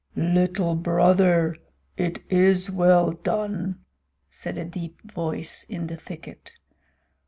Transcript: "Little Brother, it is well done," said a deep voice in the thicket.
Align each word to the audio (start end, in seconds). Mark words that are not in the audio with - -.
"Little 0.15 0.73
Brother, 0.73 1.57
it 1.95 2.23
is 2.27 2.71
well 2.71 3.11
done," 3.11 3.85
said 4.31 4.57
a 4.57 4.65
deep 4.65 4.99
voice 5.11 5.63
in 5.69 5.85
the 5.85 5.95
thicket. 5.95 6.53